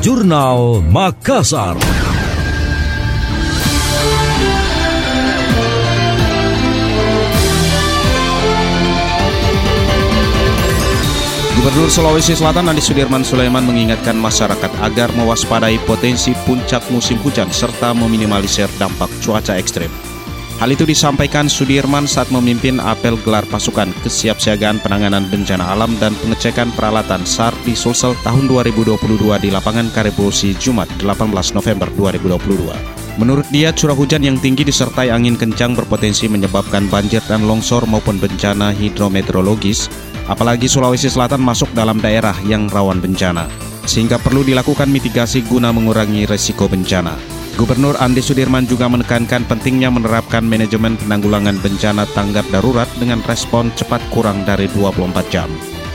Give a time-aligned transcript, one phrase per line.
[0.00, 1.76] Jurnal Makassar.
[11.52, 17.92] Gubernur Sulawesi Selatan Andi Sudirman Sulaiman mengingatkan masyarakat agar mewaspadai potensi puncak musim hujan serta
[17.92, 20.09] meminimalisir dampak cuaca ekstrim.
[20.60, 26.68] Hal itu disampaikan Sudirman saat memimpin apel gelar pasukan kesiapsiagaan penanganan bencana alam dan pengecekan
[26.76, 29.00] peralatan SAR di Sulsel tahun 2022
[29.40, 33.16] di lapangan Kareposi Jumat 18 November 2022.
[33.16, 38.20] Menurut dia, curah hujan yang tinggi disertai angin kencang berpotensi menyebabkan banjir dan longsor maupun
[38.20, 39.88] bencana hidrometeorologis
[40.28, 43.48] apalagi Sulawesi Selatan masuk dalam daerah yang rawan bencana,
[43.88, 47.39] sehingga perlu dilakukan mitigasi guna mengurangi resiko bencana.
[47.58, 54.02] Gubernur Andi Sudirman juga menekankan pentingnya menerapkan manajemen penanggulangan bencana tanggap darurat dengan respon cepat
[54.14, 55.50] kurang dari 24 jam.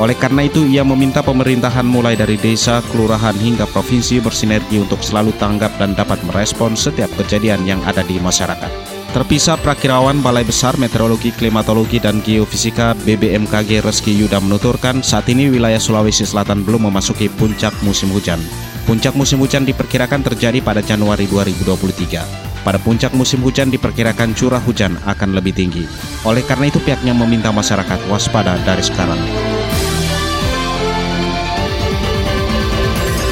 [0.00, 5.36] Oleh karena itu, ia meminta pemerintahan mulai dari desa, kelurahan, hingga provinsi bersinergi untuk selalu
[5.36, 8.72] tanggap dan dapat merespon setiap kejadian yang ada di masyarakat.
[9.10, 15.82] Terpisah Prakirawan Balai Besar Meteorologi, Klimatologi, dan Geofisika BBMKG Reski Yuda menuturkan saat ini wilayah
[15.82, 18.38] Sulawesi Selatan belum memasuki puncak musim hujan.
[18.88, 22.50] Puncak musim hujan diperkirakan terjadi pada Januari 2023.
[22.60, 25.88] Pada puncak musim hujan diperkirakan curah hujan akan lebih tinggi.
[26.28, 29.20] Oleh karena itu pihaknya meminta masyarakat waspada dari sekarang.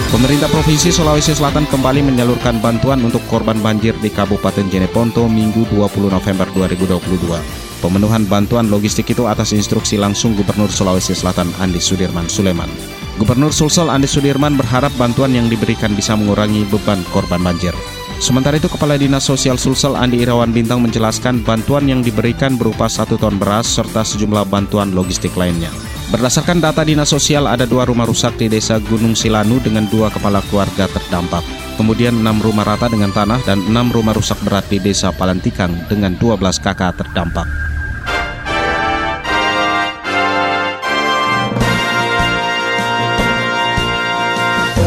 [0.08, 6.08] Pemerintah Provinsi Sulawesi Selatan kembali menyalurkan bantuan untuk korban banjir di Kabupaten Jeneponto Minggu 20
[6.08, 7.68] November 2022.
[7.84, 12.97] Pemenuhan bantuan logistik itu atas instruksi langsung Gubernur Sulawesi Selatan Andi Sudirman Suleman.
[13.18, 17.74] Gubernur Sulsel Andi Sudirman berharap bantuan yang diberikan bisa mengurangi beban korban banjir.
[18.22, 23.18] Sementara itu Kepala Dinas Sosial Sulsel Andi Irawan Bintang menjelaskan bantuan yang diberikan berupa satu
[23.18, 25.70] ton beras serta sejumlah bantuan logistik lainnya.
[26.14, 30.38] Berdasarkan data Dinas Sosial, ada dua rumah rusak di desa Gunung Silanu dengan dua kepala
[30.46, 31.42] keluarga terdampak.
[31.74, 36.14] Kemudian enam rumah rata dengan tanah dan enam rumah rusak berat di desa Palantikang dengan
[36.18, 37.67] 12 kakak terdampak.